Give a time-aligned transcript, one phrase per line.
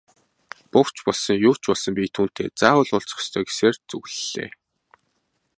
[0.71, 4.49] Буг ч болсон, юу ч болсон би түүнтэй заавал уулзах ёстой гэсээр зүглэлээ.